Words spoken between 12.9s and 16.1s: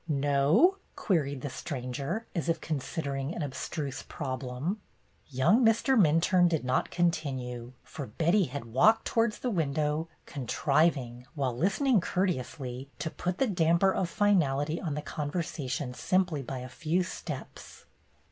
to put the damper of finality on the conversation